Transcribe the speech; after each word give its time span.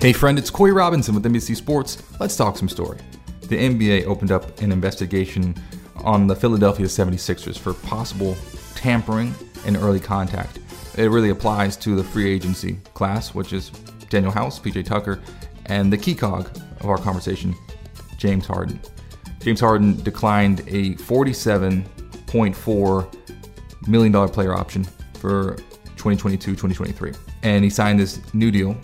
Hey 0.00 0.12
friend, 0.12 0.38
it's 0.38 0.48
Corey 0.48 0.70
Robinson 0.70 1.12
with 1.12 1.24
NBC 1.24 1.56
Sports. 1.56 2.00
Let's 2.20 2.36
talk 2.36 2.56
some 2.56 2.68
story. 2.68 3.00
The 3.40 3.56
NBA 3.56 4.06
opened 4.06 4.30
up 4.30 4.60
an 4.60 4.70
investigation 4.70 5.56
on 5.96 6.28
the 6.28 6.36
Philadelphia 6.36 6.86
76ers 6.86 7.58
for 7.58 7.74
possible 7.74 8.36
tampering 8.76 9.34
and 9.66 9.76
early 9.76 9.98
contact. 9.98 10.60
It 10.96 11.10
really 11.10 11.30
applies 11.30 11.76
to 11.78 11.96
the 11.96 12.04
free 12.04 12.32
agency 12.32 12.74
class, 12.94 13.34
which 13.34 13.52
is 13.52 13.70
Danuel 14.08 14.32
House, 14.32 14.60
PJ 14.60 14.84
Tucker, 14.84 15.18
and 15.66 15.92
the 15.92 15.98
key 15.98 16.14
cog 16.14 16.48
of 16.78 16.86
our 16.86 16.98
conversation, 16.98 17.52
James 18.18 18.46
Harden. 18.46 18.78
James 19.40 19.58
Harden 19.58 20.00
declined 20.04 20.60
a 20.68 20.94
$47.4 20.94 23.88
million 23.88 24.28
player 24.28 24.54
option 24.54 24.84
for 25.14 25.56
2022 25.96 26.52
2023. 26.52 27.14
And 27.42 27.64
he 27.64 27.70
signed 27.70 27.98
this 27.98 28.20
new 28.32 28.52
deal 28.52 28.76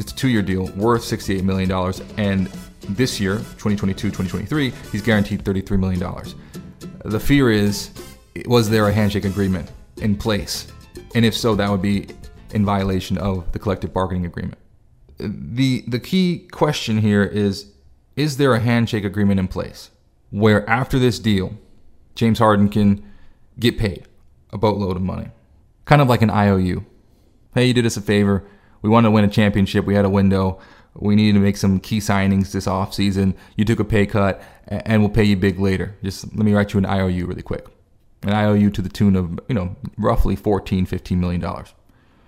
it's 0.00 0.12
a 0.12 0.16
two 0.16 0.28
year 0.28 0.42
deal 0.42 0.66
worth 0.76 1.02
$68 1.02 1.42
million. 1.42 1.70
And 2.16 2.46
this 2.96 3.20
year, 3.20 3.36
2022 3.36 4.08
2023, 4.08 4.72
he's 4.90 5.02
guaranteed 5.02 5.44
$33 5.44 5.78
million. 5.78 6.02
The 7.04 7.20
fear 7.20 7.50
is 7.50 7.90
was 8.46 8.70
there 8.70 8.88
a 8.88 8.92
handshake 8.92 9.24
agreement 9.24 9.70
in 9.98 10.16
place? 10.16 10.72
And 11.14 11.24
if 11.24 11.36
so, 11.36 11.54
that 11.54 11.70
would 11.70 11.82
be 11.82 12.08
in 12.52 12.64
violation 12.64 13.18
of 13.18 13.52
the 13.52 13.58
collective 13.58 13.92
bargaining 13.92 14.24
agreement. 14.24 14.58
The, 15.18 15.84
the 15.86 15.98
key 15.98 16.48
question 16.50 16.98
here 16.98 17.24
is 17.24 17.72
Is 18.16 18.38
there 18.38 18.54
a 18.54 18.60
handshake 18.60 19.04
agreement 19.04 19.38
in 19.38 19.48
place 19.48 19.90
where 20.30 20.68
after 20.68 20.98
this 20.98 21.18
deal, 21.18 21.54
James 22.14 22.38
Harden 22.38 22.68
can 22.68 23.04
get 23.58 23.78
paid 23.78 24.06
a 24.50 24.58
boatload 24.58 24.96
of 24.96 25.02
money? 25.02 25.28
Kind 25.84 26.00
of 26.00 26.08
like 26.08 26.22
an 26.22 26.30
IOU. 26.30 26.86
Hey, 27.54 27.66
you 27.66 27.74
did 27.74 27.84
us 27.84 27.96
a 27.96 28.00
favor 28.00 28.44
we 28.82 28.90
wanted 28.90 29.08
to 29.08 29.12
win 29.12 29.24
a 29.24 29.28
championship. 29.28 29.84
We 29.84 29.94
had 29.94 30.04
a 30.04 30.10
window. 30.10 30.60
We 30.94 31.14
needed 31.14 31.34
to 31.34 31.40
make 31.40 31.56
some 31.56 31.80
key 31.80 31.98
signings 31.98 32.52
this 32.52 32.66
offseason. 32.66 33.34
You 33.56 33.64
took 33.64 33.80
a 33.80 33.84
pay 33.84 34.06
cut, 34.06 34.42
and 34.66 35.02
we'll 35.02 35.10
pay 35.10 35.24
you 35.24 35.36
big 35.36 35.58
later. 35.58 35.96
Just 36.02 36.24
let 36.36 36.44
me 36.44 36.52
write 36.52 36.72
you 36.72 36.78
an 36.78 36.86
IOU 36.86 37.26
really 37.26 37.42
quick. 37.42 37.66
An 38.22 38.32
IOU 38.32 38.70
to 38.70 38.82
the 38.82 38.88
tune 38.88 39.16
of, 39.16 39.38
you 39.48 39.54
know, 39.54 39.76
roughly 39.96 40.36
14, 40.36 40.86
15 40.86 41.20
million 41.20 41.40
dollars. 41.40 41.72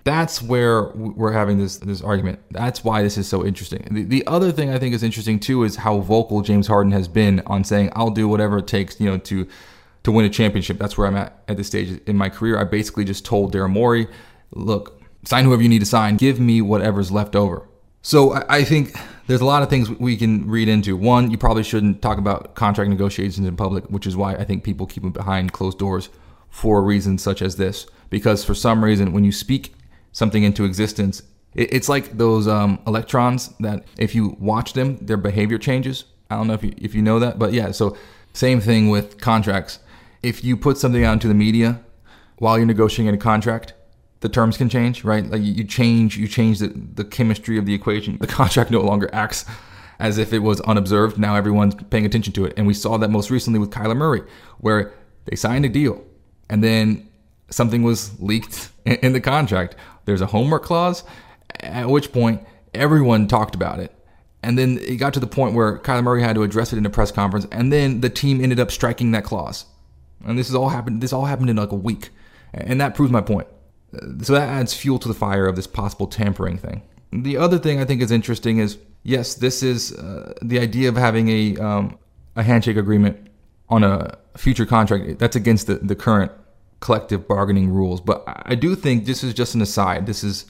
That's 0.05 0.41
where 0.41 0.89
we're 0.89 1.31
having 1.31 1.59
this 1.59 1.77
this 1.77 2.01
argument. 2.01 2.39
That's 2.51 2.83
why 2.83 3.03
this 3.03 3.17
is 3.17 3.27
so 3.27 3.45
interesting. 3.45 3.87
The, 3.89 4.03
the 4.03 4.27
other 4.27 4.51
thing 4.51 4.69
I 4.69 4.77
think 4.77 4.93
is 4.93 5.01
interesting 5.01 5.39
too 5.39 5.63
is 5.63 5.77
how 5.77 5.99
vocal 5.99 6.41
James 6.41 6.67
Harden 6.67 6.91
has 6.91 7.07
been 7.07 7.41
on 7.45 7.63
saying, 7.63 7.91
"I'll 7.95 8.09
do 8.09 8.27
whatever 8.27 8.57
it 8.57 8.67
takes," 8.67 8.99
you 8.99 9.09
know, 9.09 9.17
to 9.19 9.47
to 10.03 10.11
win 10.11 10.25
a 10.25 10.29
championship. 10.29 10.77
That's 10.77 10.97
where 10.97 11.07
I'm 11.07 11.15
at 11.15 11.41
at 11.47 11.55
this 11.55 11.67
stage 11.67 12.01
in 12.05 12.17
my 12.17 12.27
career. 12.27 12.59
I 12.59 12.65
basically 12.65 13.05
just 13.05 13.23
told 13.23 13.53
Daryl 13.53 13.69
Morey, 13.69 14.07
"Look, 14.51 15.02
sign 15.23 15.45
whoever 15.45 15.61
you 15.61 15.69
need 15.69 15.79
to 15.79 15.85
sign. 15.85 16.17
Give 16.17 16.39
me 16.39 16.61
whatever's 16.61 17.11
left 17.11 17.35
over. 17.35 17.67
So 18.01 18.33
I 18.49 18.63
think 18.63 18.95
there's 19.27 19.41
a 19.41 19.45
lot 19.45 19.63
of 19.63 19.69
things 19.69 19.89
we 19.89 20.17
can 20.17 20.49
read 20.49 20.67
into. 20.67 20.97
One, 20.97 21.31
you 21.31 21.37
probably 21.37 21.63
shouldn't 21.63 22.01
talk 22.01 22.17
about 22.17 22.55
contract 22.55 22.89
negotiations 22.89 23.47
in 23.47 23.55
public, 23.55 23.85
which 23.85 24.05
is 24.05 24.17
why 24.17 24.35
I 24.35 24.43
think 24.43 24.63
people 24.63 24.85
keep 24.85 25.03
them 25.03 25.13
behind 25.13 25.53
closed 25.53 25.79
doors 25.79 26.09
for 26.49 26.83
reasons 26.83 27.23
such 27.23 27.41
as 27.41 27.55
this. 27.55 27.87
Because 28.09 28.43
for 28.43 28.53
some 28.53 28.83
reason, 28.83 29.13
when 29.13 29.23
you 29.23 29.31
speak 29.31 29.73
something 30.11 30.43
into 30.43 30.65
existence, 30.65 31.23
it's 31.55 31.87
like 31.87 32.17
those 32.17 32.47
um, 32.47 32.79
electrons 32.85 33.49
that 33.59 33.85
if 33.97 34.13
you 34.15 34.35
watch 34.39 34.73
them, 34.73 34.97
their 34.97 35.17
behavior 35.17 35.57
changes. 35.57 36.05
I 36.29 36.35
don't 36.35 36.47
know 36.47 36.53
if 36.53 36.63
you, 36.63 36.73
if 36.77 36.93
you 36.95 37.01
know 37.01 37.19
that, 37.19 37.39
but 37.39 37.53
yeah. 37.53 37.71
So 37.71 37.95
same 38.33 38.59
thing 38.59 38.89
with 38.89 39.21
contracts. 39.21 39.79
If 40.21 40.43
you 40.43 40.57
put 40.57 40.77
something 40.77 41.03
out 41.03 41.13
into 41.13 41.27
the 41.27 41.33
media 41.33 41.81
while 42.37 42.57
you're 42.57 42.65
negotiating 42.65 43.13
a 43.13 43.17
contract, 43.17 43.73
the 44.23 44.29
terms 44.29 44.55
can 44.55 44.69
change, 44.69 45.03
right? 45.03 45.29
Like 45.29 45.41
you 45.43 45.65
change, 45.65 46.15
you 46.15 46.29
change 46.29 46.59
the, 46.59 46.69
the 46.69 47.03
chemistry 47.03 47.57
of 47.57 47.65
the 47.65 47.73
equation. 47.73 48.17
The 48.19 48.27
contract 48.39 48.71
no 48.71 48.79
longer 48.79 49.09
acts 49.11 49.45
as 49.99 50.17
if 50.17 50.31
it 50.31 50.39
was 50.39 50.61
unobserved. 50.61 51.17
Now 51.17 51.35
everyone's 51.35 51.75
paying 51.75 52.05
attention 52.05 52.31
to 52.33 52.45
it. 52.45 52.53
And 52.55 52.65
we 52.65 52.73
saw 52.73 52.97
that 52.97 53.09
most 53.09 53.29
recently 53.29 53.59
with 53.59 53.69
Kyler 53.69 53.97
Murray, 53.97 54.21
where 54.59 54.93
they 55.25 55.35
signed 55.35 55.65
a 55.65 55.69
deal 55.69 56.01
and 56.49 56.63
then 56.63 57.09
something 57.49 57.83
was 57.83 58.17
leaked 58.21 58.69
in 58.85 59.11
the 59.11 59.19
contract. 59.19 59.75
There's 60.05 60.21
a 60.21 60.27
homework 60.27 60.63
clause, 60.63 61.03
at 61.59 61.89
which 61.89 62.13
point 62.13 62.47
everyone 62.73 63.27
talked 63.27 63.55
about 63.55 63.81
it. 63.81 63.93
And 64.41 64.57
then 64.57 64.77
it 64.77 64.95
got 64.95 65.13
to 65.15 65.19
the 65.19 65.27
point 65.27 65.53
where 65.53 65.79
Kyler 65.79 66.03
Murray 66.03 66.23
had 66.23 66.35
to 66.35 66.43
address 66.43 66.71
it 66.71 66.77
in 66.77 66.85
a 66.85 66.89
press 66.89 67.11
conference, 67.11 67.45
and 67.51 67.71
then 67.71 68.01
the 68.01 68.09
team 68.09 68.41
ended 68.41 68.59
up 68.59 68.71
striking 68.71 69.11
that 69.11 69.23
clause. 69.23 69.65
And 70.25 70.37
this 70.37 70.49
is 70.49 70.55
all 70.55 70.67
happened. 70.67 71.01
This 71.01 71.13
all 71.13 71.25
happened 71.25 71.49
in 71.49 71.55
like 71.55 71.71
a 71.71 71.75
week, 71.75 72.09
and 72.53 72.81
that 72.81 72.93
proves 72.93 73.09
my 73.09 73.21
point 73.21 73.47
so 74.21 74.33
that 74.33 74.49
adds 74.49 74.73
fuel 74.73 74.99
to 74.99 75.07
the 75.07 75.13
fire 75.13 75.47
of 75.47 75.55
this 75.55 75.67
possible 75.67 76.07
tampering 76.07 76.57
thing. 76.57 76.81
The 77.11 77.37
other 77.37 77.59
thing 77.59 77.79
I 77.79 77.85
think 77.85 78.01
is 78.01 78.11
interesting 78.11 78.57
is 78.57 78.77
yes, 79.03 79.35
this 79.35 79.61
is 79.61 79.93
uh, 79.93 80.33
the 80.41 80.59
idea 80.59 80.89
of 80.89 80.95
having 80.95 81.29
a 81.29 81.57
um, 81.57 81.97
a 82.35 82.43
handshake 82.43 82.77
agreement 82.77 83.27
on 83.69 83.83
a 83.83 84.17
future 84.35 84.65
contract. 84.65 85.19
That's 85.19 85.35
against 85.35 85.67
the, 85.67 85.75
the 85.75 85.95
current 85.95 86.31
collective 86.79 87.27
bargaining 87.27 87.69
rules. 87.69 88.01
But 88.01 88.23
I 88.27 88.55
do 88.55 88.75
think 88.75 89.05
this 89.05 89.23
is 89.23 89.33
just 89.33 89.55
an 89.55 89.61
aside. 89.61 90.05
This 90.05 90.23
is 90.23 90.45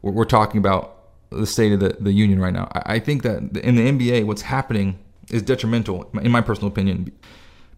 what 0.00 0.14
we're 0.14 0.24
talking 0.24 0.58
about 0.58 0.96
the 1.30 1.46
state 1.46 1.72
of 1.72 1.80
the, 1.80 1.96
the 2.00 2.12
union 2.12 2.40
right 2.40 2.52
now. 2.52 2.68
I 2.72 2.98
think 2.98 3.22
that 3.22 3.56
in 3.58 3.76
the 3.76 3.90
NBA, 3.90 4.26
what's 4.26 4.42
happening 4.42 4.98
is 5.30 5.42
detrimental, 5.42 6.10
in 6.22 6.30
my 6.30 6.40
personal 6.40 6.68
opinion, 6.68 7.12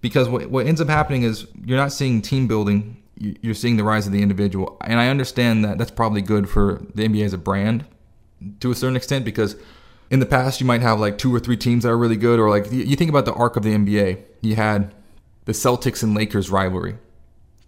because 0.00 0.28
what, 0.28 0.50
what 0.50 0.66
ends 0.66 0.81
up 0.81 0.88
happening 0.88 1.22
is 1.22 1.47
you're 1.65 1.78
not 1.78 1.93
seeing 1.93 2.22
team 2.22 2.47
building 2.47 3.00
you're 3.21 3.55
seeing 3.55 3.77
the 3.77 3.84
rise 3.84 4.06
of 4.06 4.12
the 4.12 4.22
individual. 4.22 4.78
And 4.81 4.99
I 4.99 5.09
understand 5.09 5.65
that 5.65 5.77
that's 5.77 5.91
probably 5.91 6.22
good 6.22 6.49
for 6.49 6.83
the 6.94 7.06
NBA 7.06 7.25
as 7.25 7.34
a 7.34 7.38
brand 7.38 7.84
to 8.60 8.71
a 8.71 8.75
certain 8.75 8.97
extent 8.97 9.27
because 9.27 9.56
in 10.10 10.21
the 10.21 10.27
past 10.27 10.60
you 10.60 10.66
might 10.66 10.81
have 10.81 10.99
like 10.99 11.19
two 11.19 11.34
or 11.34 11.39
three 11.39 11.56
teams 11.56 11.83
that 11.83 11.91
are 11.91 11.99
really 11.99 12.16
good 12.16 12.41
or 12.41 12.49
like 12.49 12.72
you 12.72 12.97
think 12.97 13.10
about 13.10 13.27
the 13.27 13.34
arc 13.34 13.56
of 13.56 13.62
the 13.62 13.75
NBA. 13.75 14.22
You 14.41 14.56
had 14.56 14.94
the 15.44 15.53
Celtics 15.53 16.03
and 16.03 16.15
Lakers 16.15 16.50
rivalry 16.50 16.97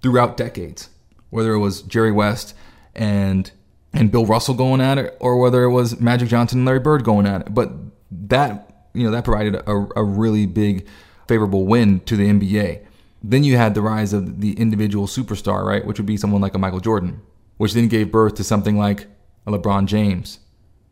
throughout 0.00 0.38
decades, 0.38 0.88
whether 1.28 1.52
it 1.52 1.58
was 1.58 1.82
Jerry 1.82 2.12
West 2.12 2.54
and 2.94 3.50
and 3.92 4.10
Bill 4.10 4.24
Russell 4.24 4.54
going 4.54 4.80
at 4.80 4.96
it 4.96 5.14
or 5.20 5.36
whether 5.36 5.64
it 5.64 5.70
was 5.70 6.00
Magic 6.00 6.30
Johnson 6.30 6.60
and 6.60 6.66
Larry 6.66 6.80
Bird 6.80 7.04
going 7.04 7.26
at 7.26 7.42
it. 7.42 7.54
But 7.54 7.72
that, 8.10 8.86
you 8.94 9.04
know, 9.04 9.10
that 9.10 9.24
provided 9.24 9.56
a, 9.56 9.86
a 9.96 10.02
really 10.02 10.46
big 10.46 10.86
favorable 11.28 11.66
wind 11.66 12.06
to 12.06 12.16
the 12.16 12.28
NBA. 12.28 12.84
Then 13.22 13.44
you 13.44 13.56
had 13.56 13.74
the 13.74 13.82
rise 13.82 14.12
of 14.12 14.40
the 14.40 14.52
individual 14.54 15.06
superstar, 15.06 15.64
right? 15.64 15.84
Which 15.86 15.98
would 15.98 16.06
be 16.06 16.16
someone 16.16 16.40
like 16.40 16.54
a 16.54 16.58
Michael 16.58 16.80
Jordan, 16.80 17.22
which 17.56 17.72
then 17.72 17.88
gave 17.88 18.10
birth 18.10 18.34
to 18.34 18.44
something 18.44 18.76
like 18.76 19.06
a 19.46 19.52
LeBron 19.52 19.86
James, 19.86 20.40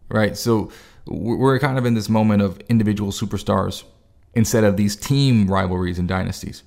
right? 0.09 0.37
So 0.37 0.71
we're 1.07 1.59
kind 1.59 1.79
of 1.79 1.87
in 1.87 1.95
this 1.95 2.09
moment 2.09 2.43
of 2.43 2.61
individual 2.69 3.11
superstars 3.11 3.85
instead 4.35 4.65
of 4.65 4.77
these 4.77 4.95
team 4.95 5.49
rivalries 5.49 5.99
and 5.99 6.09
dynasties. 6.09 6.63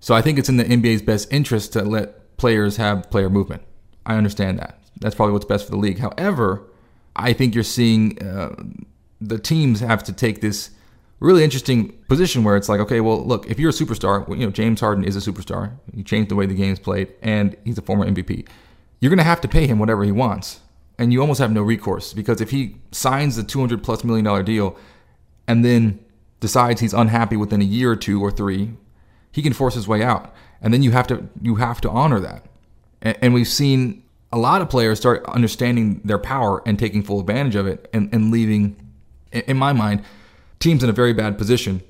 So 0.00 0.14
I 0.14 0.20
think 0.20 0.38
it's 0.38 0.48
in 0.48 0.56
the 0.56 0.64
NBA's 0.64 1.02
best 1.02 1.32
interest 1.32 1.72
to 1.74 1.82
let 1.82 2.36
players 2.36 2.76
have 2.76 3.10
player 3.10 3.30
movement. 3.30 3.62
I 4.04 4.16
understand 4.16 4.58
that. 4.58 4.78
That's 5.00 5.14
probably 5.14 5.32
what's 5.32 5.44
best 5.44 5.64
for 5.64 5.70
the 5.70 5.78
league. 5.78 5.98
However, 5.98 6.62
I 7.16 7.32
think 7.32 7.54
you're 7.54 7.64
seeing 7.64 8.22
uh, 8.22 8.54
the 9.20 9.38
teams 9.38 9.80
have 9.80 10.04
to 10.04 10.12
take 10.12 10.40
this 10.40 10.70
really 11.20 11.44
interesting 11.44 11.92
position 12.08 12.44
where 12.44 12.56
it's 12.56 12.68
like, 12.68 12.80
okay, 12.80 13.00
well, 13.00 13.24
look, 13.24 13.48
if 13.48 13.58
you're 13.58 13.70
a 13.70 13.72
superstar, 13.72 14.28
you 14.28 14.44
know, 14.44 14.50
James 14.50 14.80
Harden 14.80 15.04
is 15.04 15.16
a 15.16 15.32
superstar. 15.32 15.72
He 15.94 16.02
changed 16.02 16.30
the 16.30 16.34
way 16.34 16.46
the 16.46 16.54
game's 16.54 16.78
played, 16.78 17.12
and 17.22 17.56
he's 17.64 17.78
a 17.78 17.82
former 17.82 18.06
MVP. 18.06 18.46
You're 19.00 19.10
going 19.10 19.18
to 19.18 19.24
have 19.24 19.40
to 19.42 19.48
pay 19.48 19.66
him 19.66 19.78
whatever 19.78 20.04
he 20.04 20.12
wants, 20.12 20.60
and 20.98 21.12
you 21.12 21.20
almost 21.20 21.40
have 21.40 21.52
no 21.52 21.62
recourse 21.62 22.12
because 22.12 22.40
if 22.40 22.50
he 22.50 22.76
signs 22.90 23.36
the 23.36 23.42
200 23.42 23.82
plus 23.82 24.04
million 24.04 24.24
dollar 24.24 24.42
deal, 24.42 24.76
and 25.46 25.64
then 25.64 25.98
decides 26.40 26.80
he's 26.80 26.94
unhappy 26.94 27.36
within 27.36 27.60
a 27.60 27.64
year 27.64 27.92
or 27.92 27.96
two 27.96 28.20
or 28.22 28.30
three, 28.30 28.72
he 29.30 29.42
can 29.42 29.52
force 29.52 29.74
his 29.74 29.88
way 29.88 30.02
out, 30.02 30.34
and 30.60 30.72
then 30.72 30.82
you 30.82 30.90
have 30.92 31.06
to 31.06 31.28
you 31.40 31.56
have 31.56 31.80
to 31.82 31.90
honor 31.90 32.20
that. 32.20 32.46
And, 33.02 33.18
and 33.20 33.34
we've 33.34 33.48
seen 33.48 34.02
a 34.32 34.38
lot 34.38 34.62
of 34.62 34.68
players 34.68 34.98
start 34.98 35.24
understanding 35.26 36.00
their 36.04 36.18
power 36.18 36.62
and 36.66 36.78
taking 36.78 37.02
full 37.02 37.20
advantage 37.20 37.54
of 37.54 37.66
it, 37.66 37.88
and, 37.92 38.12
and 38.12 38.30
leaving, 38.30 38.76
in 39.32 39.56
my 39.56 39.72
mind 39.72 40.02
teams 40.58 40.82
in 40.82 40.90
a 40.90 40.92
very 40.92 41.12
bad 41.12 41.38
position. 41.38 41.82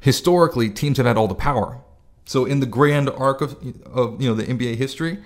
Historically, 0.00 0.68
teams 0.68 0.96
have 0.96 1.06
had 1.06 1.16
all 1.16 1.28
the 1.28 1.34
power. 1.34 1.80
So 2.24 2.44
in 2.44 2.60
the 2.60 2.66
grand 2.66 3.10
arc 3.10 3.40
of, 3.40 3.52
of 3.86 4.20
you 4.20 4.28
know 4.28 4.34
the 4.34 4.44
NBA 4.44 4.76
history, 4.76 5.18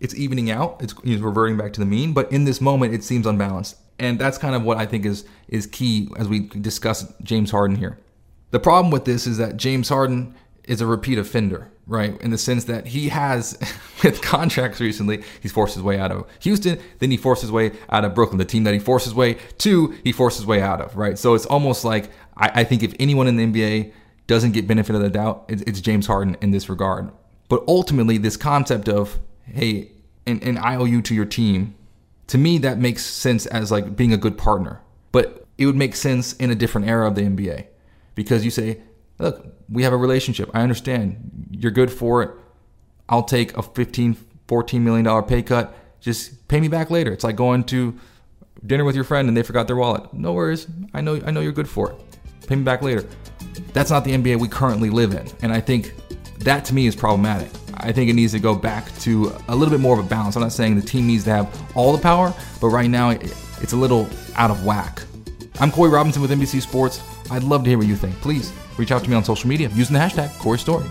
it's 0.00 0.14
evening 0.14 0.50
out. 0.50 0.80
It's 0.80 0.94
reverting 1.04 1.56
back 1.56 1.72
to 1.74 1.80
the 1.80 1.86
mean. 1.86 2.12
But 2.12 2.30
in 2.30 2.44
this 2.44 2.60
moment, 2.60 2.94
it 2.94 3.02
seems 3.04 3.26
unbalanced, 3.26 3.76
and 3.98 4.18
that's 4.18 4.38
kind 4.38 4.54
of 4.54 4.62
what 4.62 4.78
I 4.78 4.86
think 4.86 5.04
is 5.04 5.24
is 5.48 5.66
key 5.66 6.10
as 6.16 6.28
we 6.28 6.40
discuss 6.40 7.12
James 7.22 7.50
Harden 7.50 7.76
here. 7.76 7.98
The 8.50 8.60
problem 8.60 8.92
with 8.92 9.04
this 9.04 9.26
is 9.26 9.38
that 9.38 9.56
James 9.56 9.88
Harden 9.88 10.34
is 10.64 10.80
a 10.80 10.86
repeat 10.86 11.18
offender, 11.18 11.70
right? 11.86 12.20
In 12.20 12.30
the 12.30 12.38
sense 12.38 12.64
that 12.64 12.86
he 12.86 13.08
has, 13.10 13.58
with 14.04 14.22
contracts 14.22 14.80
recently, 14.80 15.22
he's 15.40 15.52
forced 15.52 15.74
his 15.74 15.82
way 15.82 15.98
out 15.98 16.10
of 16.10 16.26
Houston, 16.40 16.78
then 16.98 17.10
he 17.10 17.16
forced 17.16 17.42
his 17.42 17.52
way 17.52 17.72
out 17.90 18.04
of 18.04 18.14
Brooklyn, 18.14 18.38
the 18.38 18.44
team 18.44 18.64
that 18.64 18.74
he 18.74 18.80
forced 18.80 19.04
his 19.04 19.14
way 19.14 19.34
to, 19.58 19.94
he 20.02 20.12
forced 20.12 20.38
his 20.38 20.46
way 20.46 20.60
out 20.60 20.80
of, 20.80 20.96
right? 20.96 21.18
So 21.18 21.34
it's 21.34 21.46
almost 21.46 21.84
like 21.84 22.10
I, 22.36 22.60
I 22.60 22.64
think 22.64 22.82
if 22.82 22.94
anyone 22.98 23.26
in 23.26 23.36
the 23.36 23.46
NBA 23.46 23.92
doesn't 24.26 24.52
get 24.52 24.66
benefit 24.66 24.94
of 24.94 25.02
the 25.02 25.10
doubt, 25.10 25.44
it's, 25.48 25.62
it's 25.62 25.80
James 25.80 26.06
Harden 26.06 26.36
in 26.40 26.50
this 26.50 26.68
regard. 26.68 27.10
But 27.48 27.62
ultimately, 27.68 28.18
this 28.18 28.36
concept 28.36 28.88
of, 28.88 29.18
hey, 29.44 29.92
an, 30.26 30.42
an 30.42 30.58
IOU 30.58 31.02
to 31.02 31.14
your 31.14 31.26
team, 31.26 31.74
to 32.28 32.38
me, 32.38 32.58
that 32.58 32.78
makes 32.78 33.04
sense 33.04 33.44
as 33.46 33.70
like 33.70 33.96
being 33.96 34.12
a 34.12 34.16
good 34.16 34.38
partner. 34.38 34.80
But 35.12 35.46
it 35.58 35.66
would 35.66 35.76
make 35.76 35.94
sense 35.94 36.32
in 36.34 36.50
a 36.50 36.54
different 36.54 36.88
era 36.88 37.06
of 37.06 37.14
the 37.14 37.22
NBA 37.22 37.66
because 38.14 38.44
you 38.44 38.50
say, 38.50 38.80
look, 39.18 39.46
we 39.68 39.82
have 39.82 39.92
a 39.92 39.96
relationship. 39.96 40.50
I 40.54 40.62
understand. 40.62 41.48
You're 41.50 41.72
good 41.72 41.92
for 41.92 42.22
it. 42.22 42.30
I'll 43.08 43.22
take 43.22 43.56
a 43.56 43.62
15, 43.62 44.16
14 44.48 44.84
million 44.84 45.04
dollar 45.04 45.22
pay 45.22 45.42
cut. 45.42 45.76
Just 46.00 46.48
pay 46.48 46.60
me 46.60 46.68
back 46.68 46.90
later. 46.90 47.12
It's 47.12 47.24
like 47.24 47.36
going 47.36 47.64
to 47.64 47.98
dinner 48.66 48.84
with 48.84 48.94
your 48.94 49.04
friend 49.04 49.28
and 49.28 49.36
they 49.36 49.42
forgot 49.42 49.66
their 49.66 49.76
wallet. 49.76 50.12
No 50.12 50.32
worries. 50.32 50.66
I 50.92 51.00
know 51.00 51.20
I 51.24 51.30
know 51.30 51.40
you're 51.40 51.52
good 51.52 51.68
for 51.68 51.90
it. 51.90 51.96
Pay 52.46 52.56
me 52.56 52.62
back 52.62 52.82
later. 52.82 53.04
That's 53.72 53.90
not 53.90 54.04
the 54.04 54.12
NBA 54.12 54.38
we 54.38 54.48
currently 54.48 54.90
live 54.90 55.12
in. 55.12 55.26
And 55.42 55.52
I 55.52 55.60
think 55.60 55.94
that 56.40 56.64
to 56.66 56.74
me 56.74 56.86
is 56.86 56.94
problematic. 56.94 57.50
I 57.76 57.92
think 57.92 58.08
it 58.10 58.14
needs 58.14 58.32
to 58.32 58.38
go 58.38 58.54
back 58.54 58.96
to 59.00 59.34
a 59.48 59.56
little 59.56 59.72
bit 59.72 59.80
more 59.80 59.98
of 59.98 60.04
a 60.04 60.08
balance. 60.08 60.36
I'm 60.36 60.42
not 60.42 60.52
saying 60.52 60.76
the 60.76 60.82
team 60.82 61.06
needs 61.06 61.24
to 61.24 61.30
have 61.30 61.76
all 61.76 61.92
the 61.92 62.02
power, 62.02 62.32
but 62.60 62.68
right 62.68 62.88
now 62.88 63.10
it's 63.10 63.72
a 63.72 63.76
little 63.76 64.08
out 64.36 64.50
of 64.50 64.64
whack. 64.64 65.02
I'm 65.60 65.70
Corey 65.70 65.90
Robinson 65.90 66.20
with 66.20 66.32
NBC 66.32 66.60
Sports. 66.60 67.00
I'd 67.30 67.44
love 67.44 67.62
to 67.62 67.70
hear 67.70 67.78
what 67.78 67.86
you 67.86 67.94
think. 67.94 68.16
Please 68.20 68.52
reach 68.76 68.90
out 68.90 69.04
to 69.04 69.10
me 69.10 69.14
on 69.14 69.22
social 69.24 69.48
media 69.48 69.68
using 69.72 69.94
the 69.94 70.00
hashtag 70.00 70.36
Corey 70.40 70.58
Story. 70.58 70.84